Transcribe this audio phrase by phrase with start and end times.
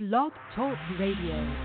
[0.00, 1.56] Blog Talk Radio.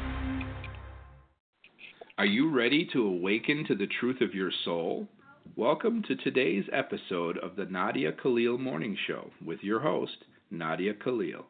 [2.18, 5.08] Are you ready to awaken to the truth of your soul?
[5.56, 10.18] Welcome to today's episode of the Nadia Khalil Morning Show with your host,
[10.50, 11.46] Nadia Khalil.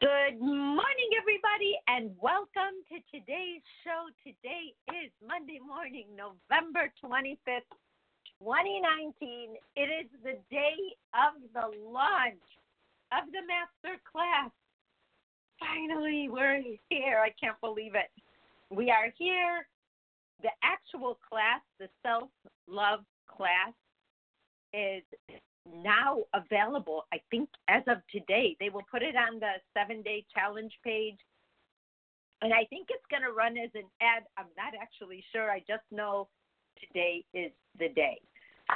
[0.00, 4.06] Good morning, everybody, and welcome to today's show.
[4.22, 7.66] Today is Monday morning, November 25th,
[8.38, 9.56] 2019.
[9.74, 10.78] It is the day
[11.12, 12.38] of the launch
[13.14, 14.50] of the master class.
[15.60, 16.60] Finally, we're
[16.90, 17.22] here.
[17.22, 18.10] I can't believe it.
[18.70, 19.66] We are here.
[20.42, 22.28] The actual class, the self
[22.66, 23.72] love class,
[24.72, 25.02] is
[25.66, 27.04] now available.
[27.12, 31.18] I think as of today, they will put it on the seven day challenge page.
[32.42, 34.24] And I think it's going to run as an ad.
[34.36, 35.50] I'm not actually sure.
[35.50, 36.28] I just know
[36.80, 38.20] today is the day.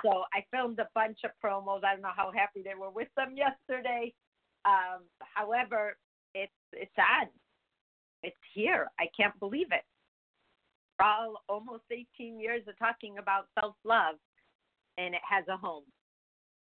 [0.03, 1.85] So I filmed a bunch of promos.
[1.85, 4.13] I don't know how happy they were with them yesterday.
[4.69, 5.97] Um, however,
[6.35, 7.29] it's it's on.
[8.23, 8.89] It's here.
[9.01, 9.85] I can't believe it.
[11.01, 14.17] All almost 18 years of talking about self love,
[14.99, 15.85] and it has a home.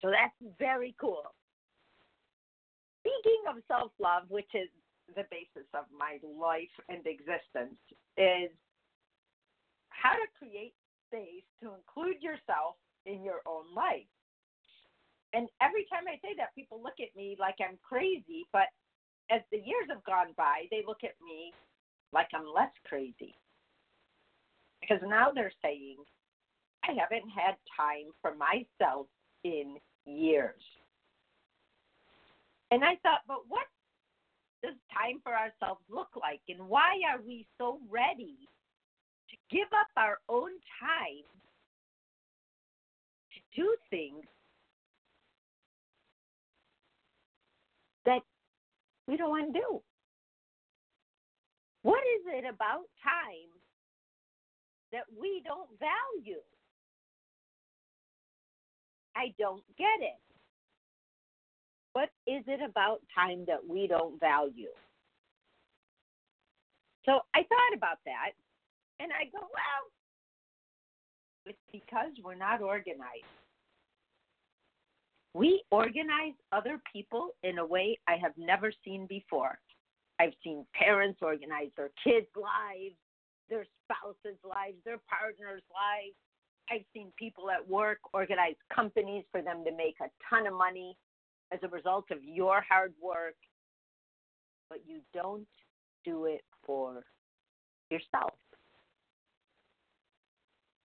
[0.01, 1.23] So that's very cool.
[3.01, 4.69] Speaking of self love, which is
[5.15, 7.79] the basis of my life and existence,
[8.17, 8.51] is
[9.89, 10.73] how to create
[11.07, 14.09] space to include yourself in your own life.
[15.35, 18.47] And every time I say that, people look at me like I'm crazy.
[18.53, 18.71] But
[19.29, 21.51] as the years have gone by, they look at me
[22.13, 23.35] like I'm less crazy.
[24.79, 25.97] Because now they're saying,
[26.87, 29.07] I haven't had time for myself
[29.43, 30.63] in years.
[32.71, 33.67] And I thought, but what
[34.63, 36.41] does time for ourselves look like?
[36.47, 38.37] And why are we so ready
[39.29, 41.27] to give up our own time
[43.33, 44.23] to do things
[48.05, 48.21] that
[49.07, 49.81] we don't want to do?
[51.83, 53.51] What is it about time
[54.91, 56.41] that we don't value?
[59.15, 60.19] I don't get it.
[61.93, 64.73] What is it about time that we don't value?
[67.05, 68.31] So I thought about that
[68.99, 69.83] and I go, well,
[71.45, 73.44] it's because we're not organized.
[75.35, 79.59] We organize other people in a way I have never seen before.
[80.17, 82.95] I've seen parents organize their kids' lives,
[83.49, 86.15] their spouses' lives, their partners' lives.
[86.71, 90.95] I've seen people at work organize companies for them to make a ton of money
[91.51, 93.35] as a result of your hard work,
[94.69, 95.45] but you don't
[96.05, 97.03] do it for
[97.91, 98.35] yourself.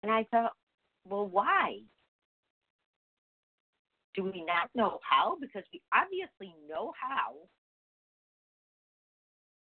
[0.02, 0.54] And I thought,
[1.08, 1.82] well, why?
[4.14, 5.36] Do we not know how?
[5.40, 7.34] Because we obviously know how.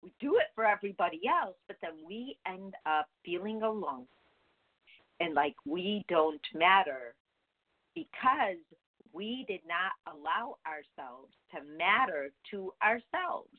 [0.02, 4.06] We do it for everybody else, but then we end up feeling alone
[5.20, 7.16] and like we don't matter
[7.96, 8.58] because
[9.14, 13.50] we did not allow ourselves to matter to ourselves.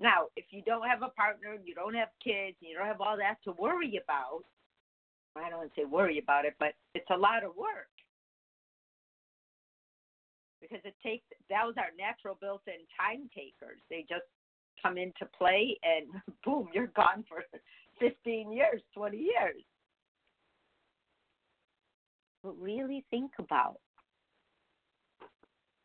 [0.00, 3.16] Now, if you don't have a partner, you don't have kids, you don't have all
[3.16, 4.42] that to worry about,
[5.36, 7.88] I don't say worry about it, but it's a lot of work.
[10.62, 13.82] Because it takes, those are natural built in time takers.
[13.90, 14.24] They just
[14.80, 16.06] come into play and
[16.44, 17.42] boom, you're gone for
[18.00, 19.62] 15 years, 20 years.
[22.42, 23.78] But really think about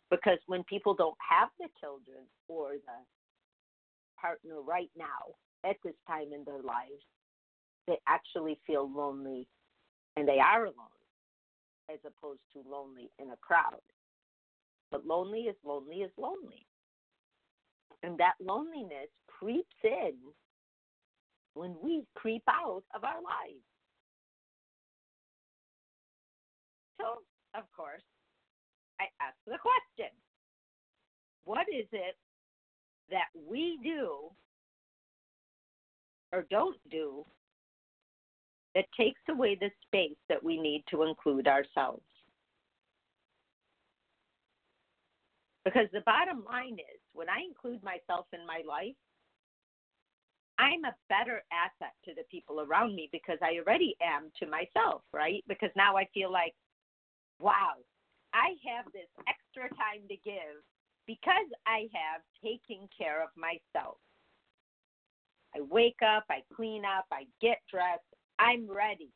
[0.10, 3.00] because when people don't have the children or the
[4.20, 5.36] partner right now
[5.70, 7.04] at this time in their lives,
[7.88, 9.48] they actually feel lonely
[10.16, 10.98] and they are alone
[11.92, 13.82] as opposed to lonely in a crowd.
[14.92, 16.66] But lonely is lonely is lonely.
[18.04, 20.14] And that loneliness creeps in
[21.54, 23.64] when we creep out of our lives.
[27.02, 27.06] So,
[27.56, 28.04] of course,
[29.00, 30.12] I ask the question
[31.44, 32.16] what is it
[33.10, 34.30] that we do
[36.34, 37.26] or don't do
[38.76, 42.04] that takes away the space that we need to include ourselves?
[45.68, 48.96] Because the bottom line is when I include myself in my life,
[50.58, 55.02] I'm a better asset to the people around me because I already am to myself,
[55.12, 55.44] right?
[55.50, 56.56] Because now I feel like,
[57.40, 57.76] wow,
[58.34, 60.64] I have this extra time to give
[61.06, 63.98] because I have taken care of myself.
[65.54, 68.08] I wake up, I clean up, I get dressed,
[68.40, 69.12] I'm ready.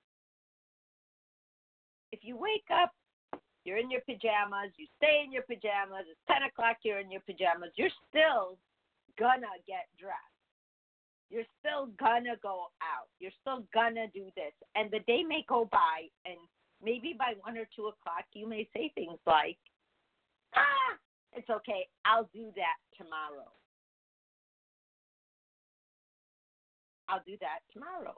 [2.12, 2.92] If you wake up
[3.64, 7.22] you're in your pajamas, you stay in your pajamas, it's 10 o'clock, you're in your
[7.22, 8.58] pajamas, you're still
[9.20, 10.18] gonna get dressed.
[11.30, 13.08] You're still gonna go out.
[13.20, 14.52] You're still gonna do this.
[14.76, 16.38] And the day may go by, and
[16.84, 19.58] maybe by one or two o'clock, you may say things like,
[20.56, 20.98] ah,
[21.34, 23.48] it's okay, I'll do that tomorrow.
[27.08, 28.16] I'll do that tomorrow.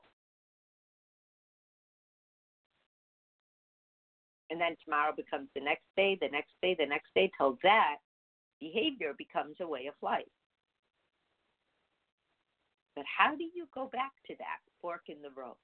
[4.54, 7.96] And then tomorrow becomes the next day, the next day, the next day, till that
[8.60, 10.30] behavior becomes a way of life.
[12.96, 15.56] But how do you go back to that fork in the road?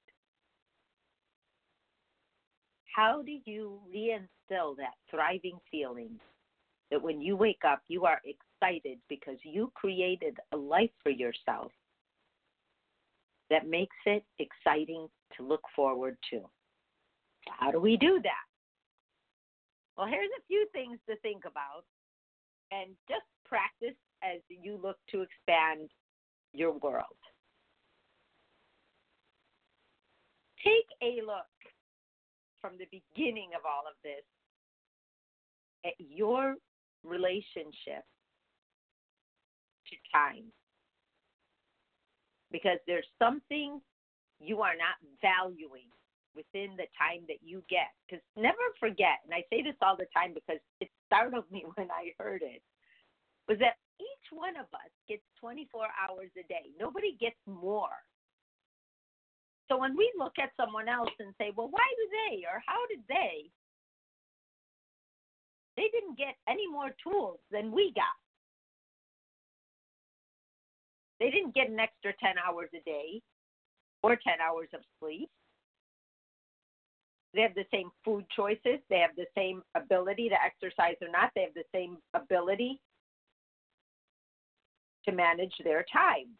[2.95, 6.19] How do you reinstill that thriving feeling
[6.89, 11.71] that when you wake up, you are excited because you created a life for yourself
[13.51, 15.07] that makes it exciting
[15.37, 16.41] to look forward to?
[17.59, 18.48] How do we do that?
[19.99, 21.83] Well, here's a few things to think about
[22.71, 25.89] and just practice as you look to expand
[26.53, 27.19] your world.
[30.63, 31.51] Take a look
[32.61, 34.23] from the beginning of all of this
[35.85, 36.55] at your
[37.03, 38.07] relationship
[39.89, 40.45] to time.
[42.53, 43.81] Because there's something
[44.39, 45.91] you are not valuing
[46.35, 47.91] within the time that you get.
[48.05, 51.89] Because never forget, and I say this all the time because it startled me when
[51.91, 52.61] I heard it,
[53.47, 56.71] was that each one of us gets 24 hours a day.
[56.79, 57.97] Nobody gets more.
[59.69, 62.81] So when we look at someone else and say, well, why do they or how
[62.89, 63.49] did they?
[65.77, 68.17] They didn't get any more tools than we got.
[71.19, 73.21] They didn't get an extra 10 hours a day
[74.01, 75.29] or 10 hours of sleep.
[77.33, 78.79] They have the same food choices.
[78.89, 81.31] They have the same ability to exercise or not.
[81.35, 82.81] They have the same ability
[85.05, 86.37] to manage their time.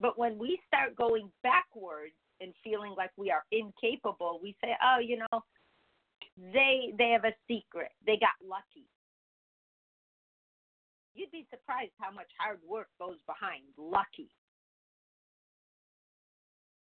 [0.00, 4.98] But when we start going backwards and feeling like we are incapable, we say, "Oh,
[4.98, 5.44] you know,
[6.36, 7.92] they they have a secret.
[8.06, 8.86] They got lucky."
[11.14, 14.30] You'd be surprised how much hard work goes behind lucky.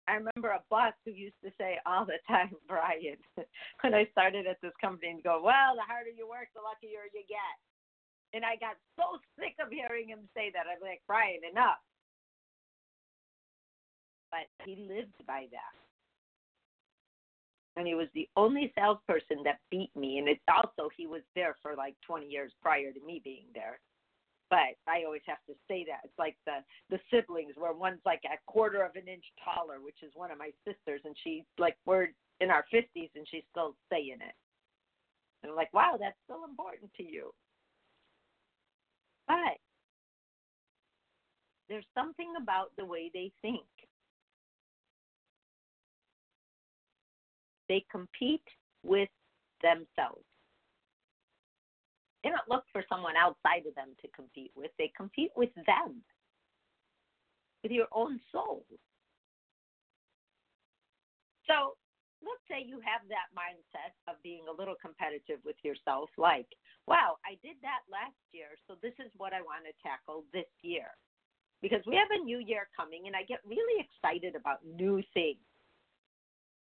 [0.10, 3.22] I remember a boss who used to say all the time, Brian,
[3.82, 7.06] when I started at this company, and go, "Well, the harder you work, the luckier
[7.14, 7.56] you get."
[8.34, 10.66] And I got so sick of hearing him say that.
[10.70, 11.82] I'm like, Brian, enough
[14.32, 15.76] but he lived by that.
[17.76, 20.18] And he was the only salesperson that beat me.
[20.18, 23.80] And it's also, he was there for like 20 years prior to me being there.
[24.50, 26.02] But I always have to say that.
[26.04, 30.02] It's like the, the siblings, where one's like a quarter of an inch taller, which
[30.02, 31.02] is one of my sisters.
[31.06, 32.08] And she's like, we're
[32.42, 34.36] in our 50s and she's still saying it.
[35.44, 37.32] And I'm like, wow, that's still important to you.
[39.28, 39.58] But
[41.70, 43.62] there's something about the way they think.
[47.68, 48.42] They compete
[48.84, 49.10] with
[49.62, 50.26] themselves.
[52.24, 56.04] They don't look for someone outside of them to compete with, they compete with them,
[57.64, 58.66] with your own soul.
[61.48, 61.80] So
[62.22, 66.48] let's say you have that mindset of being a little competitive with yourself, like,
[66.88, 70.50] wow, I did that last year, so this is what I want to tackle this
[70.62, 70.92] year.
[71.62, 75.44] Because we have a new year coming, and I get really excited about new things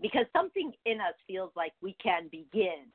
[0.00, 2.88] because something in us feels like we can begin.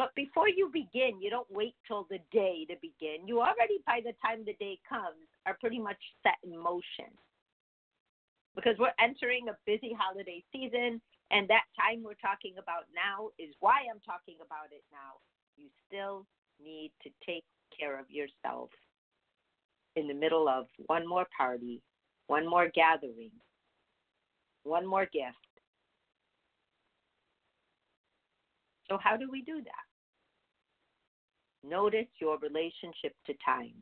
[0.00, 3.28] But before you begin, you don't wait till the day to begin.
[3.28, 7.12] You already, by the time the day comes, are pretty much set in motion.
[8.56, 13.54] Because we're entering a busy holiday season, and that time we're talking about now is
[13.60, 15.20] why I'm talking about it now.
[15.58, 16.24] You still
[16.64, 17.44] need to take
[17.78, 18.70] care of yourself
[19.96, 21.82] in the middle of one more party,
[22.26, 23.32] one more gathering,
[24.62, 25.36] one more gift.
[28.88, 29.89] So, how do we do that?
[31.62, 33.74] Notice your relationship to time.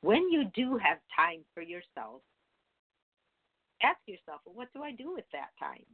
[0.00, 2.22] When you do have time for yourself,
[3.82, 5.84] ask yourself, well, what do I do with that time?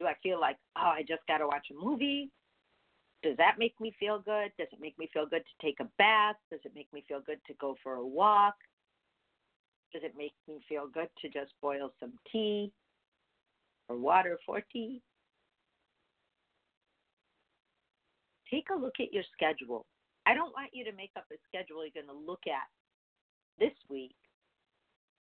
[0.00, 2.30] Do I feel like, oh, I just got to watch a movie?
[3.22, 4.50] Does that make me feel good?
[4.58, 6.36] Does it make me feel good to take a bath?
[6.50, 8.54] Does it make me feel good to go for a walk?
[9.92, 12.72] Does it make me feel good to just boil some tea
[13.88, 15.02] or water for tea?
[18.52, 19.86] Take a look at your schedule.
[20.26, 22.68] I don't want you to make up a schedule you're going to look at
[23.58, 24.14] this week,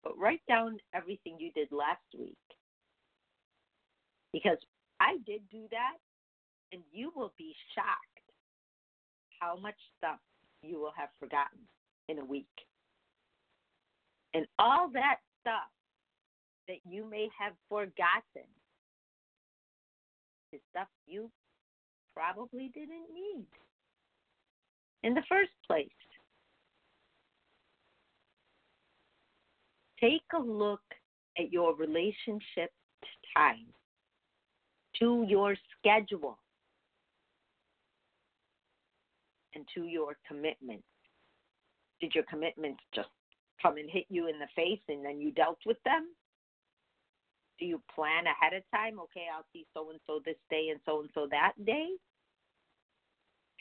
[0.04, 2.36] but write down everything you did last week.
[4.34, 4.58] Because
[5.00, 5.96] I did do that,
[6.74, 8.12] and you will be shocked
[9.40, 10.20] how much stuff
[10.62, 11.60] you will have forgotten
[12.10, 12.46] in a week.
[14.34, 15.72] And all that stuff
[16.68, 18.48] that you may have forgotten
[20.54, 21.32] is stuff you
[22.15, 23.46] probably didn't need
[25.03, 25.89] in the first place.
[30.00, 30.82] Take a look
[31.38, 33.68] at your relationship to time,
[35.00, 36.39] to your schedule,
[39.53, 40.84] and to your commitments.
[42.00, 43.10] Did your commitments just
[43.62, 46.08] come and hit you in the face and then you dealt with them?
[47.62, 49.00] Do you plan ahead of time?
[49.00, 51.89] Okay, I'll see so and so this day and so and so that day.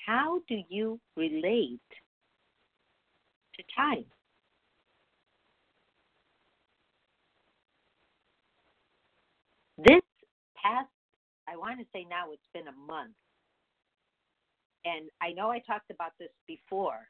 [0.07, 1.81] How do you relate
[3.57, 4.07] to time?
[9.77, 10.01] This
[10.57, 10.89] past,
[11.47, 13.13] I want to say now it's been a month.
[14.87, 17.07] And I know I talked about this before,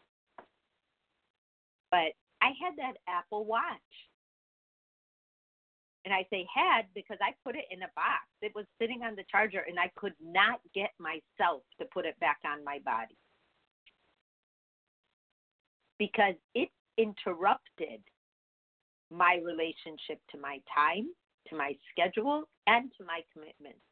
[1.92, 4.10] but I had that Apple Watch.
[6.04, 8.25] And I say had because I put it in a box.
[8.40, 12.19] It was sitting on the charger and I could not get myself to put it
[12.21, 13.16] back on my body.
[15.99, 18.00] Because it interrupted
[19.11, 21.09] my relationship to my time,
[21.49, 23.85] to my schedule, and to my commitments.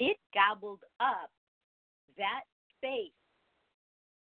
[0.00, 1.30] It gobbled up
[2.16, 2.42] that
[2.76, 3.12] space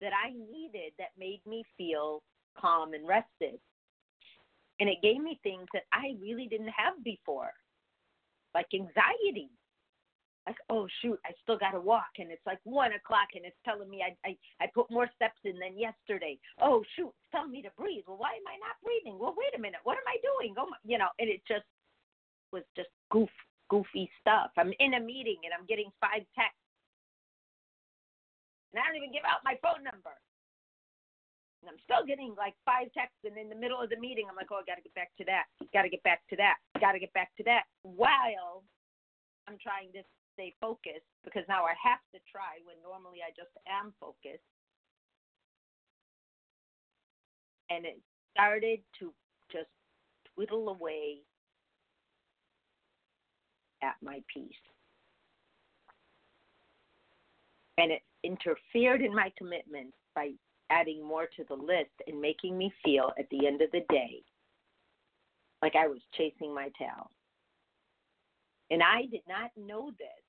[0.00, 2.22] that I needed that made me feel
[2.58, 3.58] calm and rested.
[4.82, 7.54] And it gave me things that I really didn't have before,
[8.50, 9.46] like anxiety.
[10.42, 13.62] Like, oh shoot, I still got to walk, and it's like one o'clock, and it's
[13.62, 16.34] telling me I, I I put more steps in than yesterday.
[16.58, 18.02] Oh shoot, it's telling me to breathe.
[18.10, 19.22] Well, why am I not breathing?
[19.22, 20.58] Well, wait a minute, what am I doing?
[20.58, 21.68] Oh, my, you know, and it just
[22.50, 23.30] was just goof,
[23.70, 24.50] goofy stuff.
[24.58, 26.66] I'm in a meeting and I'm getting five texts,
[28.74, 30.18] and I don't even give out my phone number.
[31.62, 34.34] And I'm still getting like five texts, and in the middle of the meeting, I'm
[34.34, 35.46] like, oh, I got to get back to that.
[35.70, 36.58] Got to get back to that.
[36.82, 37.70] Got to get back to that.
[37.86, 38.66] While
[39.46, 40.02] I'm trying to
[40.34, 44.42] stay focused because now I have to try when normally I just am focused.
[47.70, 48.00] And it
[48.32, 49.12] started to
[49.50, 49.70] just
[50.34, 51.18] twiddle away
[53.82, 54.50] at my peace.
[57.78, 60.32] And it interfered in my commitments by
[60.72, 64.22] adding more to the list and making me feel at the end of the day
[65.62, 67.08] like I was chasing my tail.
[68.70, 70.22] And I did not know this.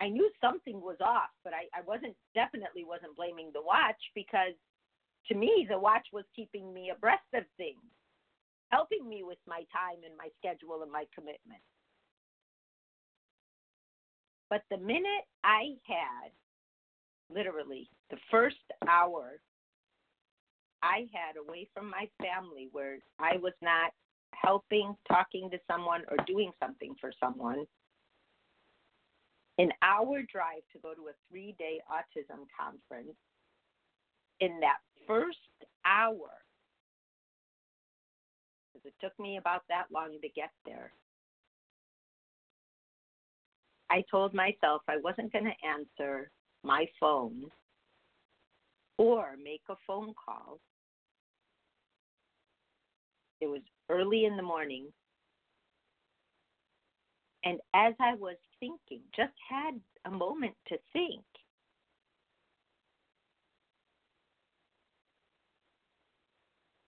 [0.00, 4.54] I knew something was off, but I, I wasn't definitely wasn't blaming the watch because
[5.28, 7.82] to me the watch was keeping me abreast of things,
[8.70, 11.62] helping me with my time and my schedule and my commitment.
[14.50, 16.34] But the minute I had
[17.34, 18.56] literally the first
[18.88, 19.40] hour
[20.82, 23.92] I had away from my family where I was not
[24.34, 27.64] helping, talking to someone, or doing something for someone,
[29.58, 33.16] an hour drive to go to a three day autism conference.
[34.40, 35.38] In that first
[35.86, 36.30] hour,
[38.72, 40.92] because it took me about that long to get there,
[43.88, 46.30] I told myself I wasn't going to answer
[46.64, 47.50] my phone
[48.98, 50.58] or make a phone call.
[53.40, 54.86] It was early in the morning.
[57.44, 61.24] And as I was thinking, just had a moment to think,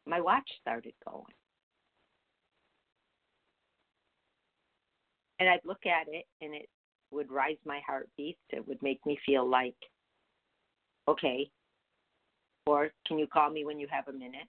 [0.06, 1.24] my watch started going.
[5.40, 6.68] And I'd look at it and it
[7.14, 8.40] would rise my heartbeats.
[8.50, 9.76] It would make me feel like,
[11.08, 11.48] okay,
[12.66, 14.48] or can you call me when you have a minute?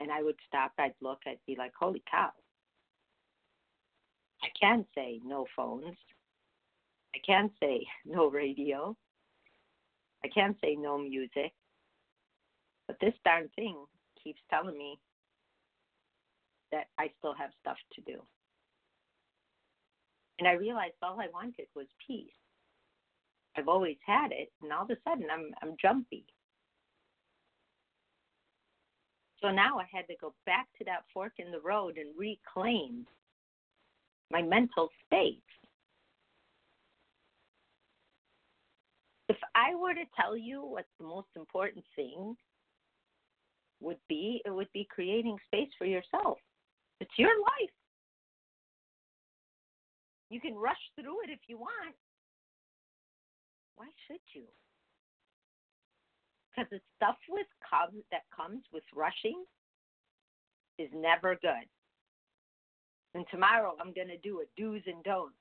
[0.00, 2.30] And I would stop, I'd look, I'd be like, holy cow.
[4.42, 5.96] I can say no phones.
[7.14, 8.96] I can say no radio.
[10.24, 11.52] I can say no music.
[12.86, 13.76] But this darn thing
[14.22, 14.98] keeps telling me
[16.72, 18.20] that I still have stuff to do.
[20.38, 22.30] And I realized all I wanted was peace.
[23.56, 26.24] I've always had it, and all of a sudden I'm I'm jumpy.
[29.42, 33.06] So now I had to go back to that fork in the road and reclaim
[34.30, 35.36] my mental space.
[39.28, 42.36] If I were to tell you what the most important thing
[43.80, 46.38] would be it would be creating space for yourself.
[47.00, 47.74] It's your life.
[50.30, 51.94] You can rush through it if you want.
[53.76, 54.44] Why should you?
[56.50, 59.44] Because the stuff with come that comes with rushing
[60.78, 61.68] is never good.
[63.14, 65.34] And tomorrow I'm going to do a do's and don'ts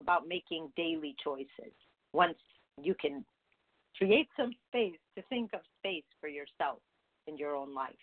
[0.00, 1.74] about making daily choices.
[2.12, 2.38] Once
[2.80, 3.24] you can
[3.96, 6.78] create some space to think of space for yourself
[7.26, 7.94] in your own life.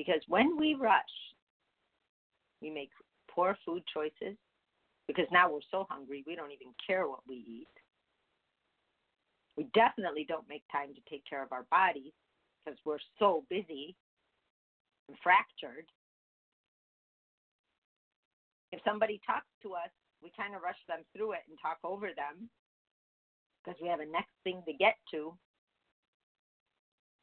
[0.00, 0.94] Because when we rush,
[2.62, 2.88] we make
[3.30, 4.34] poor food choices
[5.06, 7.76] because now we're so hungry, we don't even care what we eat.
[9.58, 12.14] We definitely don't make time to take care of our bodies
[12.64, 13.94] because we're so busy
[15.08, 15.84] and fractured.
[18.72, 19.92] If somebody talks to us,
[20.22, 22.48] we kind of rush them through it and talk over them
[23.62, 25.36] because we have a next thing to get to.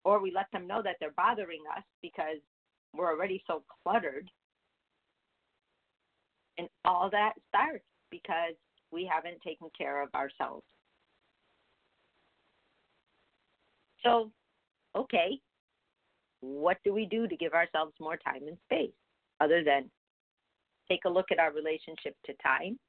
[0.04, 2.38] Or we let them know that they're bothering us because
[2.98, 4.30] we're already so cluttered.
[6.58, 8.56] And all that starts because
[8.92, 10.64] we haven't taken care of ourselves.
[14.04, 14.32] So,
[14.96, 15.40] okay,
[16.42, 18.94] what do we do to give ourselves more time and space
[19.42, 19.90] other than
[20.90, 22.80] take a look at our relationship to time,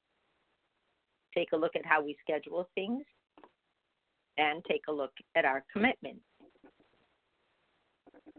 [1.34, 3.04] take a look at how we schedule things,
[4.36, 6.22] and take a look at our commitments.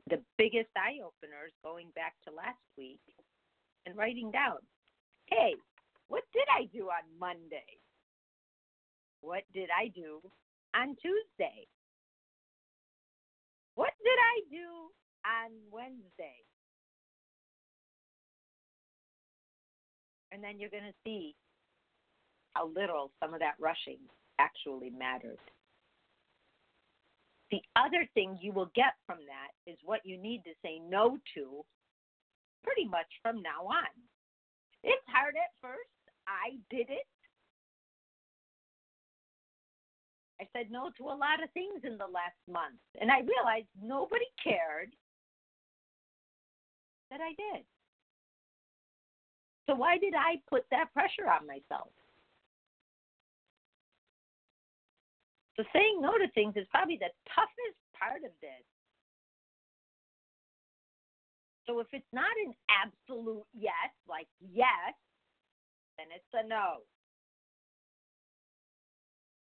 [0.10, 3.02] The biggest eye openers going back to last week
[3.86, 4.58] and writing down,
[5.28, 5.54] hey,
[6.08, 7.78] what did I do on Monday?
[9.22, 10.22] What did I do
[10.76, 11.68] on Tuesday?
[13.76, 14.90] What did I do
[15.26, 16.42] on Wednesday?
[20.32, 21.36] And then you're going to see
[22.54, 24.00] how little some of that rushing
[24.40, 25.38] actually mattered.
[27.52, 31.18] The other thing you will get from that is what you need to say no
[31.36, 31.66] to
[32.64, 33.90] pretty much from now on.
[34.84, 35.90] It's hard at first.
[36.28, 37.08] I did it.
[40.40, 43.68] I said no to a lot of things in the last month, and I realized
[43.82, 44.94] nobody cared
[47.12, 47.66] that I did.
[49.68, 51.92] So why did I put that pressure on myself?
[55.60, 58.64] So saying no to things is probably the toughest part of this.
[61.68, 64.96] So if it's not an absolute yes, like yes,
[66.00, 66.88] then it's a no.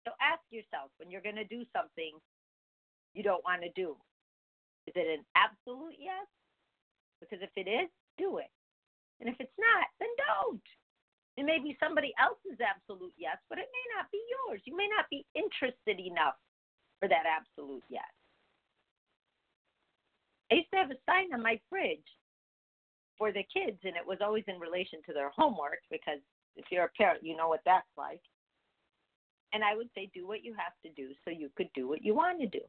[0.08, 2.16] So ask yourself when you're going to do something
[3.12, 4.00] you don't want to do
[4.88, 6.24] is it an absolute yes?
[7.20, 8.48] Because if it is, do it.
[9.20, 10.64] And if it's not, then don't.
[11.40, 14.60] It may be somebody else's absolute yes, but it may not be yours.
[14.68, 16.36] You may not be interested enough
[17.00, 18.12] for that absolute yes.
[20.52, 22.04] I used to have a sign on my fridge
[23.18, 26.20] for the kids, and it was always in relation to their homework because
[26.58, 28.22] if you're a parent, you know what that's like.
[29.54, 32.04] And I would say, do what you have to do so you could do what
[32.04, 32.66] you want to do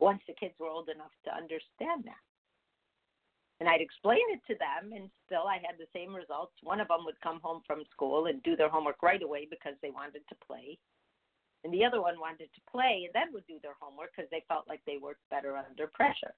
[0.00, 2.20] once the kids were old enough to understand that.
[3.60, 6.56] And I'd explain it to them, and still I had the same results.
[6.62, 9.74] One of them would come home from school and do their homework right away because
[9.82, 10.78] they wanted to play.
[11.62, 14.42] And the other one wanted to play and then would do their homework because they
[14.48, 16.32] felt like they worked better under pressure.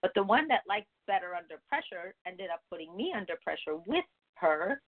[0.00, 4.08] But the one that liked better under pressure ended up putting me under pressure with
[4.36, 4.80] her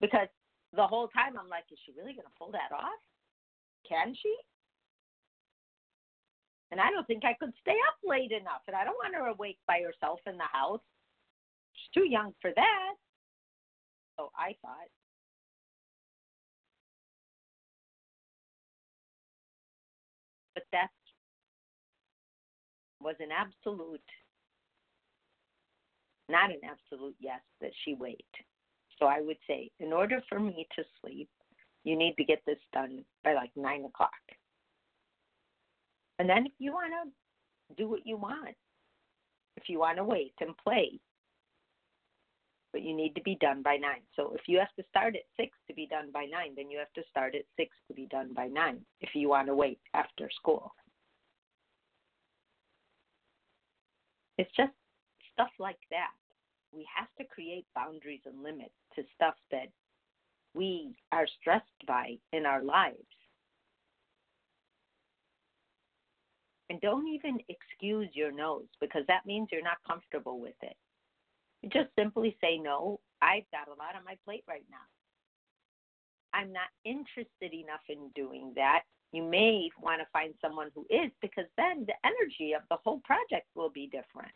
[0.00, 0.28] because
[0.72, 2.96] the whole time I'm like, is she really going to pull that off?
[3.86, 4.34] Can she?
[6.74, 8.62] And I don't think I could stay up late enough.
[8.66, 10.80] And I don't want her awake by herself in the house.
[11.72, 12.94] She's too young for that.
[14.18, 14.90] So I thought.
[20.56, 20.88] But that
[23.00, 24.00] was an absolute,
[26.28, 28.26] not an absolute yes that she wait.
[28.98, 31.28] So I would say, in order for me to sleep,
[31.84, 34.10] you need to get this done by like nine o'clock.
[36.18, 38.54] And then if you want to do what you want,
[39.56, 41.00] if you want to wait and play,
[42.72, 44.02] but you need to be done by nine.
[44.16, 46.78] So if you have to start at six to be done by nine, then you
[46.78, 49.78] have to start at six to be done by nine if you want to wait
[49.94, 50.72] after school.
[54.38, 54.72] It's just
[55.32, 56.10] stuff like that.
[56.72, 59.68] We have to create boundaries and limits to stuff that
[60.54, 62.96] we are stressed by in our lives.
[66.74, 70.74] And don't even excuse your nose because that means you're not comfortable with it.
[71.72, 74.82] Just simply say, no, I've got a lot on my plate right now.
[76.32, 78.82] I'm not interested enough in doing that
[79.14, 82.98] You may want to find someone who is because then the energy of the whole
[83.04, 84.34] project will be different.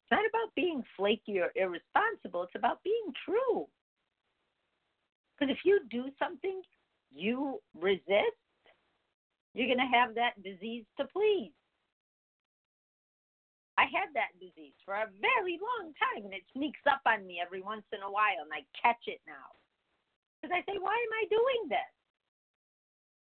[0.00, 3.68] It's not about being flaky or irresponsible, it's about being true.
[5.38, 6.62] Because if you do something
[7.12, 8.39] you resist,
[9.54, 11.52] you're going to have that disease to please.
[13.78, 17.40] I had that disease for a very long time, and it sneaks up on me
[17.40, 19.56] every once in a while, and I catch it now.
[20.36, 21.92] Because I say, why am I doing this?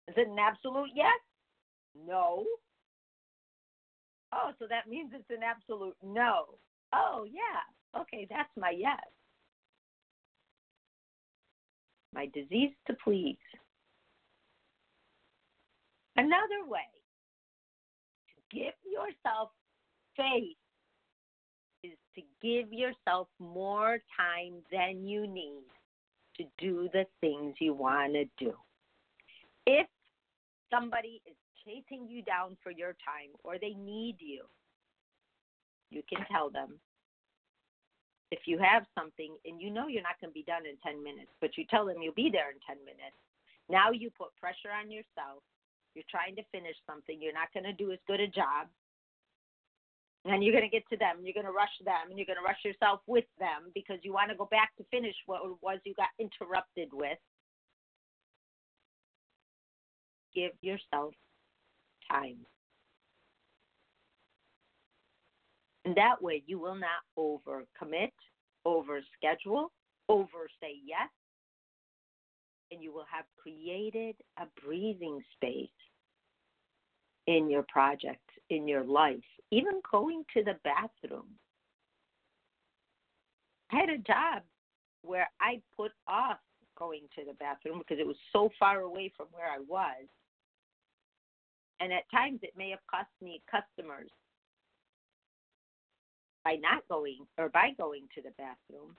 [0.09, 1.20] Is it an absolute yes?
[1.94, 2.44] No.
[4.35, 6.59] Oh, so that means it's an absolute no.
[6.92, 8.01] Oh, yeah.
[8.01, 8.98] Okay, that's my yes.
[12.14, 13.37] My disease to please.
[16.23, 16.87] Another way
[18.29, 19.51] to give yourself
[20.17, 20.57] faith
[21.83, 25.65] is to give yourself more time than you need
[26.37, 28.53] to do the things you want to do.
[29.67, 29.89] If
[30.73, 31.35] somebody is
[31.67, 34.45] chasing you down for your time or they need you,
[35.91, 36.79] you can tell them.
[38.31, 41.03] If you have something and you know you're not going to be done in 10
[41.03, 43.19] minutes, but you tell them you'll be there in 10 minutes,
[43.69, 45.43] now you put pressure on yourself.
[45.94, 47.20] You're trying to finish something.
[47.20, 48.68] You're not going to do as good a job
[50.24, 52.38] and you're going to get to them, you're going to rush them, and you're going
[52.38, 55.57] to rush yourself with them because you want to go back to finish what it
[55.61, 57.18] was you got interrupted with.
[60.35, 61.14] Give yourself
[62.11, 62.38] time.
[65.85, 68.12] And that way you will not overcommit,
[68.64, 69.72] over schedule,
[70.09, 71.09] over say yes,
[72.73, 75.69] and you will have created a breathing space
[77.27, 81.27] in your project, in your life, even going to the bathroom.
[83.71, 84.43] I had a job
[85.03, 86.39] where I put off
[86.79, 90.07] going to the bathroom because it was so far away from where I was.
[91.81, 94.09] And at times it may have cost me customers
[96.45, 98.97] by not going or by going to the bathroom.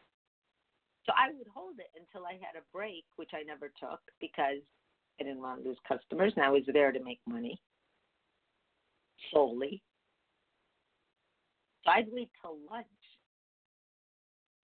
[1.05, 4.63] So I would hold it until I had a break, which I never took because
[5.19, 7.59] I didn't want to lose customers and I was there to make money
[9.33, 9.81] solely.
[11.83, 12.87] So I'd wait till lunch.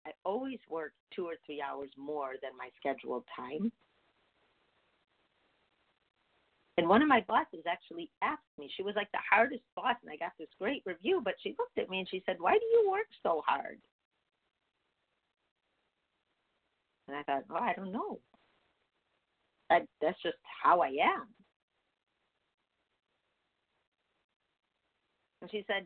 [0.08, 3.72] I always worked two or three hours more than my scheduled time.
[6.78, 10.10] And one of my bosses actually asked me, she was like the hardest boss, and
[10.10, 12.66] I got this great review, but she looked at me and she said, Why do
[12.72, 13.80] you work so hard?
[17.10, 18.20] And I thought, Oh, I don't know.
[19.70, 21.28] That, that's just how I am.
[25.42, 25.86] And she said,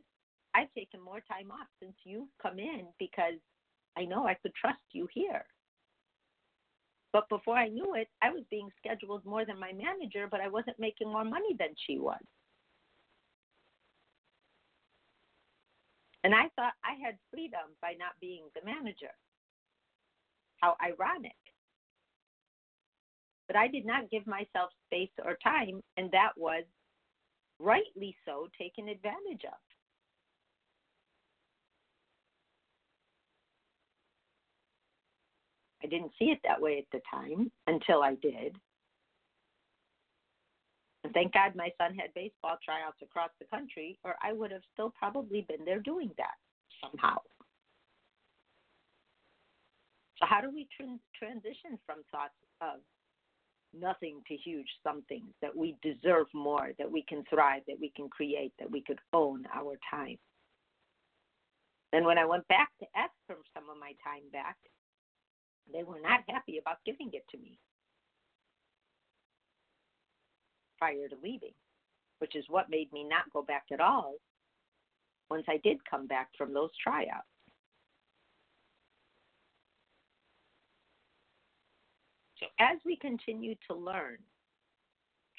[0.54, 3.40] I've taken more time off since you've come in because
[3.98, 5.46] I know I could trust you here.
[7.14, 10.48] But before I knew it, I was being scheduled more than my manager, but I
[10.50, 12.22] wasn't making more money than she was.
[16.24, 19.14] And I thought I had freedom by not being the manager.
[20.64, 21.36] How ironic.
[23.48, 26.64] But I did not give myself space or time, and that was
[27.60, 29.60] rightly so, taken advantage of.
[35.84, 38.56] I didn't see it that way at the time until I did.
[41.04, 44.62] And thank God my son had baseball tryouts across the country, or I would have
[44.72, 46.36] still probably been there doing that
[46.82, 47.18] somehow.
[50.26, 50.68] How do we
[51.18, 52.80] transition from thoughts of
[53.74, 58.08] nothing to huge something, that we deserve more, that we can thrive, that we can
[58.10, 60.18] create, that we could own our time.
[61.92, 64.58] Then when I went back to ask for some of my time back,
[65.72, 67.60] they were not happy about giving it to me
[70.78, 71.54] prior to leaving,
[72.20, 74.16] which is what made me not go back at all
[75.30, 77.28] once I did come back from those tryouts.
[82.44, 84.18] So as we continue to learn,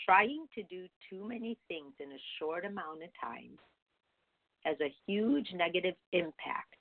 [0.06, 3.58] trying to do too many things in a short amount of time
[4.64, 6.76] has a huge negative impact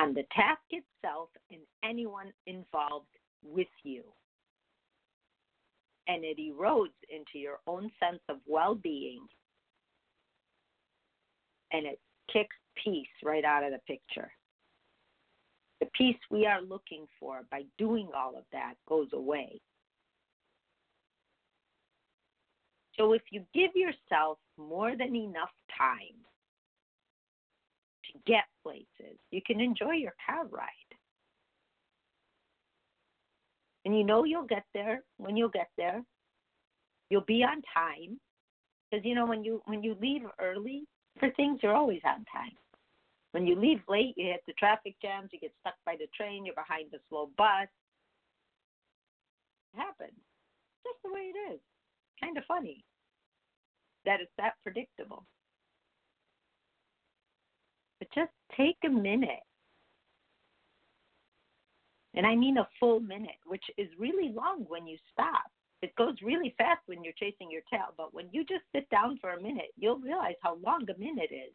[0.00, 3.06] on the task itself and anyone involved
[3.42, 4.02] with you.
[6.08, 9.26] And it erodes into your own sense of well being
[11.72, 12.00] and it
[12.32, 14.30] kicks peace right out of the picture
[15.80, 19.60] the peace we are looking for by doing all of that goes away.
[22.96, 26.16] So if you give yourself more than enough time
[28.06, 30.70] to get places, you can enjoy your car ride.
[33.84, 36.02] And you know you'll get there when you'll get there.
[37.10, 38.18] You'll be on time
[38.90, 40.84] because you know when you when you leave early
[41.20, 42.52] for things, you're always on time.
[43.36, 46.46] When you leave late, you hit the traffic jams, you get stuck by the train,
[46.46, 47.68] you're behind the slow bus.
[49.74, 50.16] It happens.
[50.82, 51.60] Just the way it is.
[52.18, 52.82] Kind of funny
[54.06, 55.26] that it's that predictable.
[57.98, 59.44] But just take a minute.
[62.14, 65.44] And I mean a full minute, which is really long when you stop.
[65.82, 69.18] It goes really fast when you're chasing your tail, but when you just sit down
[69.20, 71.52] for a minute, you'll realize how long a minute is.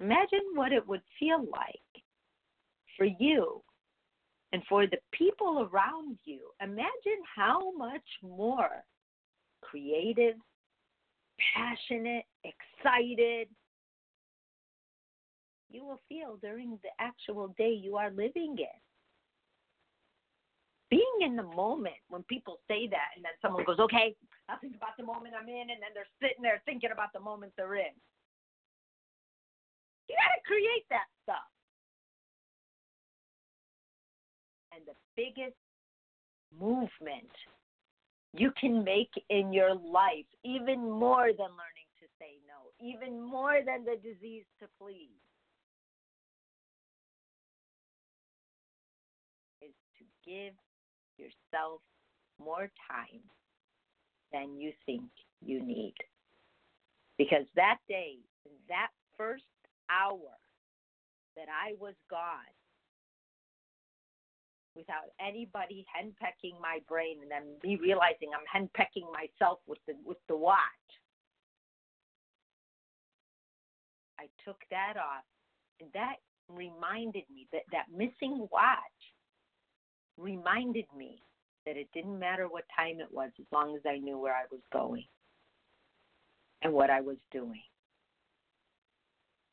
[0.00, 2.04] Imagine what it would feel like
[2.96, 3.62] for you
[4.52, 6.40] and for the people around you.
[6.62, 8.84] Imagine how much more
[9.62, 10.36] creative,
[11.54, 13.48] passionate, excited
[15.68, 18.78] you will feel during the actual day you are living in.
[20.88, 24.14] Being in the moment when people say that, and then someone goes, Okay,
[24.48, 27.20] I'll think about the moment I'm in, and then they're sitting there thinking about the
[27.20, 27.92] moment they're in.
[30.08, 31.50] You got to create that stuff.
[34.74, 35.56] And the biggest
[36.58, 37.30] movement
[38.32, 43.60] you can make in your life, even more than learning to say no, even more
[43.64, 45.16] than the disease to please,
[49.62, 50.52] is to give
[51.16, 51.80] yourself
[52.38, 53.22] more time
[54.32, 55.04] than you think
[55.40, 55.94] you need.
[57.16, 58.16] Because that day,
[58.68, 59.44] that first
[59.90, 60.34] hour
[61.36, 62.56] that I was gone,
[64.76, 70.18] without anybody henpecking my brain and then me realizing I'm henpecking myself with the with
[70.28, 70.60] the watch.
[74.20, 75.24] I took that off
[75.80, 76.16] and that
[76.48, 78.78] reminded me that that missing watch
[80.18, 81.18] reminded me
[81.64, 84.44] that it didn't matter what time it was as long as I knew where I
[84.50, 85.04] was going
[86.62, 87.62] and what I was doing.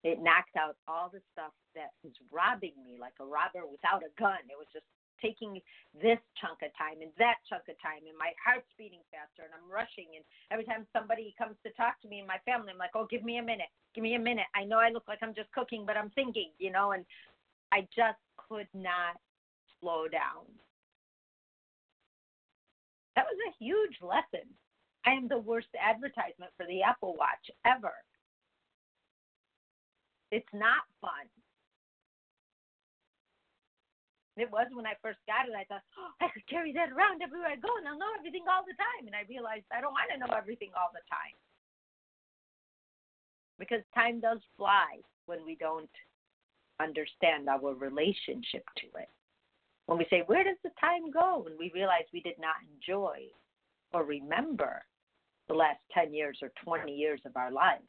[0.03, 4.11] It knocked out all the stuff that was robbing me like a robber without a
[4.19, 4.43] gun.
[4.51, 4.85] It was just
[5.23, 5.63] taking
[5.95, 9.55] this chunk of time and that chunk of time and my heart's beating faster and
[9.55, 12.81] I'm rushing and every time somebody comes to talk to me and my family I'm
[12.81, 13.71] like, "Oh, give me a minute.
[13.95, 14.51] Give me a minute.
[14.53, 17.05] I know I look like I'm just cooking, but I'm thinking, you know, and
[17.71, 19.15] I just could not
[19.79, 20.43] slow down.
[23.15, 24.47] That was a huge lesson.
[25.05, 27.93] I am the worst advertisement for the Apple Watch ever.
[30.33, 31.29] It's not fun.
[34.33, 35.53] It was when I first got it.
[35.53, 38.49] I thought, oh, I could carry that around everywhere I go, and I'll know everything
[38.49, 39.05] all the time.
[39.05, 41.37] And I realized I don't want to know everything all the time
[43.61, 45.93] because time does fly when we don't
[46.81, 49.13] understand our relationship to it.
[49.85, 51.45] When we say, Where does the time go?
[51.45, 53.29] And we realize we did not enjoy
[53.93, 54.81] or remember
[55.47, 57.85] the last 10 years or 20 years of our lives.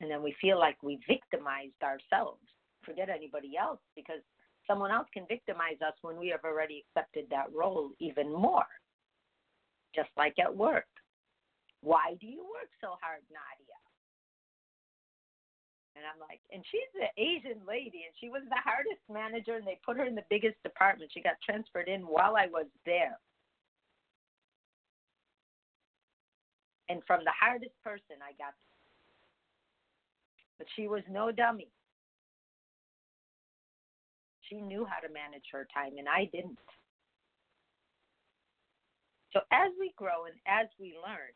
[0.00, 2.42] And then we feel like we victimized ourselves.
[2.84, 4.22] Forget anybody else because
[4.66, 8.66] someone else can victimize us when we have already accepted that role even more.
[9.94, 10.86] Just like at work.
[11.80, 13.78] Why do you work so hard, Nadia?
[15.98, 19.66] And I'm like, and she's an Asian lady, and she was the hardest manager, and
[19.66, 21.10] they put her in the biggest department.
[21.12, 23.18] She got transferred in while I was there.
[26.88, 28.54] And from the hardest person, I got
[30.58, 31.68] but she was no dummy.
[34.42, 36.58] She knew how to manage her time, and I didn't.
[39.32, 41.32] So as we grow and as we learn,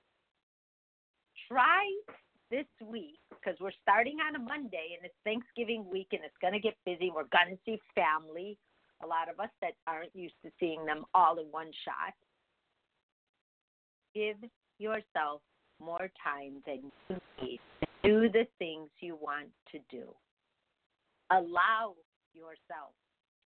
[1.48, 1.84] try
[2.50, 6.52] this week because we're starting on a Monday and it's Thanksgiving week and it's going
[6.54, 7.10] to get busy.
[7.14, 8.58] We're going to see family,
[9.02, 12.14] a lot of us that aren't used to seeing them all in one shot.
[14.14, 14.36] Give
[14.78, 15.42] yourself
[15.84, 20.04] more time than you need to do the things you want to do.
[21.30, 21.94] Allow
[22.34, 22.92] yourself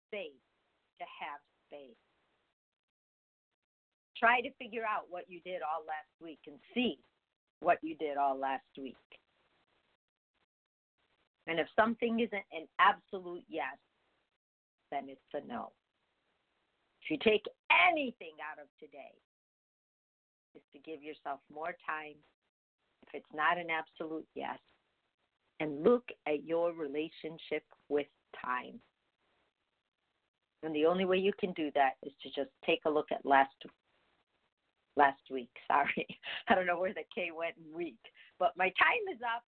[0.07, 0.43] space
[0.99, 1.97] to have space.
[4.17, 6.97] Try to figure out what you did all last week and see
[7.59, 8.95] what you did all last week.
[11.47, 13.77] And if something isn't an absolute yes,
[14.91, 15.71] then it's a no.
[17.01, 17.45] If you take
[17.89, 19.15] anything out of today,
[20.57, 22.17] is to give yourself more time
[23.05, 24.57] if it's not an absolute yes,
[25.59, 28.07] and look at your relationship with
[28.43, 28.79] time.
[30.63, 33.25] And the only way you can do that is to just take a look at
[33.25, 33.53] last
[34.97, 35.51] last week.
[35.67, 36.07] Sorry.
[36.49, 38.01] I don't know where the K went week.
[38.39, 39.43] But my time is up.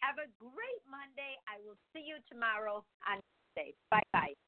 [0.00, 1.36] Have a great Monday.
[1.46, 3.20] I will see you tomorrow on
[3.54, 3.74] Tuesday.
[3.90, 4.47] Bye bye.